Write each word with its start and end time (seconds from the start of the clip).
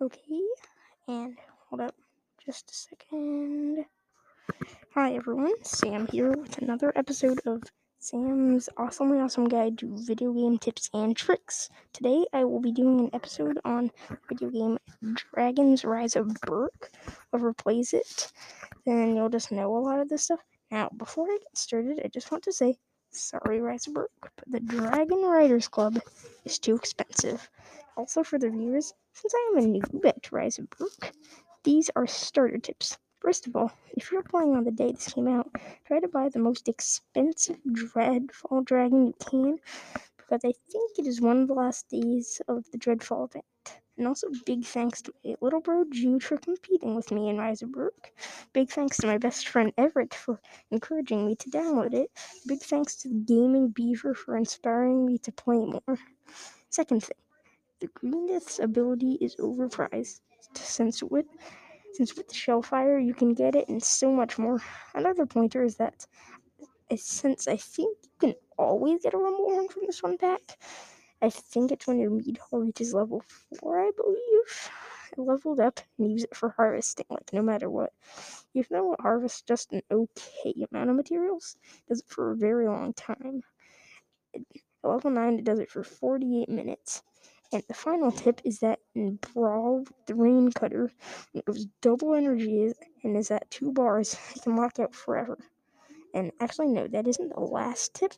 Okay, 0.00 0.40
and 1.08 1.36
hold 1.68 1.80
up 1.80 1.94
just 2.46 2.70
a 2.70 2.74
second. 2.74 3.84
Hi 4.94 5.14
everyone, 5.14 5.54
Sam 5.64 6.06
here 6.06 6.30
with 6.30 6.56
another 6.58 6.92
episode 6.94 7.40
of 7.46 7.64
Sam's 7.98 8.68
Awesomely 8.76 9.18
Awesome 9.18 9.48
Guide 9.48 9.76
to 9.78 9.96
Video 10.06 10.32
Game 10.32 10.56
Tips 10.56 10.88
and 10.94 11.16
Tricks. 11.16 11.68
Today 11.92 12.24
I 12.32 12.44
will 12.44 12.60
be 12.60 12.70
doing 12.70 13.00
an 13.00 13.10
episode 13.12 13.58
on 13.64 13.90
video 14.28 14.50
game 14.50 14.78
Dragon's 15.34 15.84
Rise 15.84 16.14
of 16.14 16.32
Berk. 16.42 16.92
Whoever 17.32 17.52
plays 17.52 17.92
it, 17.92 18.32
then 18.86 19.16
you'll 19.16 19.28
just 19.30 19.50
know 19.50 19.76
a 19.76 19.80
lot 19.80 19.98
of 19.98 20.08
this 20.08 20.26
stuff. 20.26 20.38
Now, 20.70 20.90
before 20.96 21.26
I 21.26 21.38
get 21.38 21.58
started, 21.58 22.00
I 22.04 22.08
just 22.08 22.30
want 22.30 22.44
to 22.44 22.52
say 22.52 22.76
sorry, 23.10 23.60
Rise 23.60 23.86
of 23.86 23.94
Berk, 23.94 24.10
but 24.20 24.32
the 24.46 24.60
Dragon 24.60 25.22
Riders 25.22 25.68
Club 25.68 25.98
is 26.48 26.58
too 26.58 26.74
expensive. 26.74 27.50
Also, 27.96 28.22
for 28.22 28.38
the 28.38 28.48
viewers, 28.48 28.94
since 29.12 29.34
I 29.34 29.52
am 29.52 29.58
a 29.58 29.66
noob 29.66 30.06
at 30.06 30.32
Rise 30.32 30.58
of 30.58 30.70
Berk, 30.70 31.12
these 31.62 31.90
are 31.94 32.06
starter 32.06 32.58
tips. 32.58 32.96
First 33.20 33.46
of 33.46 33.54
all, 33.54 33.70
if 33.96 34.10
you're 34.10 34.22
playing 34.22 34.56
on 34.56 34.64
the 34.64 34.70
day 34.70 34.92
this 34.92 35.12
came 35.12 35.28
out, 35.28 35.50
try 35.86 36.00
to 36.00 36.08
buy 36.08 36.28
the 36.28 36.38
most 36.38 36.68
expensive 36.68 37.58
Dreadfall 37.72 38.62
Dragon 38.62 39.08
you 39.08 39.14
can, 39.18 39.58
because 40.16 40.40
I 40.44 40.52
think 40.70 40.98
it 40.98 41.06
is 41.06 41.20
one 41.20 41.42
of 41.42 41.48
the 41.48 41.54
last 41.54 41.88
days 41.90 42.40
of 42.48 42.64
the 42.70 42.78
Dreadfall 42.78 43.24
event. 43.24 43.80
And 43.98 44.06
also, 44.06 44.28
big 44.46 44.64
thanks 44.64 45.02
to 45.02 45.12
my 45.24 45.34
little 45.40 45.60
bro 45.60 45.84
Jude 45.90 46.22
for 46.22 46.38
competing 46.38 46.94
with 46.94 47.10
me 47.10 47.28
in 47.28 47.36
Rise 47.36 47.62
of 47.62 47.72
Berk. 47.72 48.12
Big 48.52 48.70
thanks 48.70 48.96
to 48.98 49.08
my 49.08 49.18
best 49.18 49.48
friend 49.48 49.72
Everett 49.76 50.14
for 50.14 50.40
encouraging 50.70 51.26
me 51.26 51.34
to 51.34 51.50
download 51.50 51.94
it. 51.94 52.10
Big 52.46 52.60
thanks 52.60 52.94
to 52.96 53.08
the 53.08 53.16
Gaming 53.16 53.68
Beaver 53.70 54.14
for 54.14 54.36
inspiring 54.36 55.04
me 55.04 55.18
to 55.18 55.32
play 55.32 55.58
more. 55.58 55.98
Second 56.70 57.02
thing, 57.02 57.16
the 57.80 57.88
Green 57.88 58.28
Death's 58.28 58.60
ability 58.60 59.18
is 59.20 59.34
overpriced 59.36 60.20
since 60.54 61.02
with 61.02 61.26
since 61.92 62.16
with 62.16 62.32
Shellfire 62.32 63.04
you 63.04 63.14
can 63.14 63.34
get 63.34 63.56
it 63.56 63.68
and 63.68 63.82
so 63.82 64.12
much 64.12 64.38
more. 64.38 64.62
Another 64.94 65.26
pointer 65.26 65.64
is 65.64 65.74
that 65.76 66.06
since 66.96 67.48
I 67.48 67.56
think 67.56 67.98
you 68.04 68.10
can 68.20 68.34
always 68.56 69.02
get 69.02 69.14
a 69.14 69.18
Rumble 69.18 69.68
from 69.68 69.82
this 69.86 70.02
one 70.02 70.18
pack, 70.18 70.58
I 71.20 71.30
think 71.30 71.72
it's 71.72 71.86
when 71.86 71.98
your 71.98 72.10
meat 72.10 72.38
hall 72.38 72.60
reaches 72.60 72.94
level 72.94 73.22
4, 73.60 73.80
I 73.80 73.90
believe. 73.96 74.70
I 75.16 75.20
leveled 75.20 75.58
up 75.58 75.80
and 75.98 76.12
use 76.12 76.24
it 76.24 76.36
for 76.36 76.50
harvesting, 76.50 77.06
like 77.10 77.32
no 77.32 77.42
matter 77.42 77.68
what. 77.68 77.92
Though 78.70 78.92
it 78.92 79.00
harvests 79.00 79.42
just 79.42 79.72
an 79.72 79.82
okay 79.90 80.66
amount 80.70 80.90
of 80.90 80.96
materials, 80.96 81.56
it 81.64 81.88
does 81.88 82.00
it 82.00 82.08
for 82.08 82.30
a 82.30 82.36
very 82.36 82.66
long 82.66 82.92
time. 82.92 83.42
At 84.34 84.42
level 84.82 85.10
9, 85.10 85.38
it 85.38 85.44
does 85.44 85.58
it 85.58 85.70
for 85.70 85.82
48 85.82 86.48
minutes. 86.48 87.02
And 87.52 87.62
the 87.66 87.74
final 87.74 88.12
tip 88.12 88.40
is 88.44 88.58
that 88.60 88.78
in 88.94 89.18
Brawl, 89.32 89.84
the 90.06 90.14
Rain 90.14 90.52
Cutter, 90.52 90.92
it 91.34 91.46
goes 91.46 91.66
double 91.80 92.14
energy 92.14 92.72
and 93.02 93.16
is 93.16 93.30
at 93.30 93.50
two 93.50 93.72
bars, 93.72 94.16
it 94.36 94.42
can 94.42 94.54
lock 94.54 94.78
out 94.78 94.94
forever. 94.94 95.38
And 96.14 96.30
actually, 96.40 96.68
no, 96.68 96.86
that 96.88 97.08
isn't 97.08 97.34
the 97.34 97.40
last 97.40 97.94
tip 97.94 98.12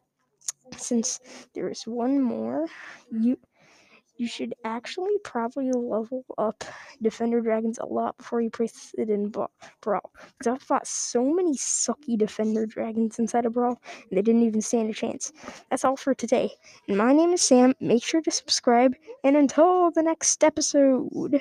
since 0.76 1.20
there 1.54 1.68
is 1.68 1.82
one 1.84 2.20
more, 2.20 2.66
you 3.10 3.36
you 4.16 4.26
should 4.26 4.54
actually 4.64 5.16
probably 5.24 5.72
level 5.72 6.26
up 6.36 6.62
Defender 7.00 7.40
Dragons 7.40 7.78
a 7.78 7.86
lot 7.86 8.18
before 8.18 8.42
you 8.42 8.50
place 8.50 8.94
it 8.98 9.08
in 9.08 9.30
Brawl. 9.30 9.48
Because 9.80 10.46
I've 10.46 10.62
fought 10.62 10.86
so 10.86 11.24
many 11.24 11.54
sucky 11.54 12.18
Defender 12.18 12.66
Dragons 12.66 13.18
inside 13.18 13.46
of 13.46 13.54
Brawl, 13.54 13.80
and 14.10 14.18
they 14.18 14.20
didn't 14.20 14.42
even 14.42 14.60
stand 14.60 14.90
a 14.90 14.92
chance. 14.92 15.32
That's 15.70 15.86
all 15.86 15.96
for 15.96 16.12
today. 16.12 16.50
And 16.86 16.98
my 16.98 17.14
name 17.14 17.32
is 17.32 17.40
Sam. 17.40 17.72
Make 17.80 18.04
sure 18.04 18.20
to 18.20 18.30
subscribe, 18.30 18.94
and 19.24 19.36
until 19.38 19.90
the 19.90 20.02
next 20.02 20.44
episode. 20.44 21.40